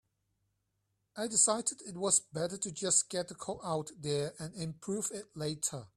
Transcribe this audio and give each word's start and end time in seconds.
I 1.15 1.27
decided 1.27 1.81
it 1.83 1.95
was 1.95 2.21
better 2.33 2.57
to 2.57 2.71
just 2.71 3.07
get 3.07 3.27
the 3.27 3.35
code 3.35 3.59
out 3.63 3.91
there 4.01 4.33
and 4.39 4.51
improve 4.55 5.11
it 5.13 5.25
later. 5.35 5.85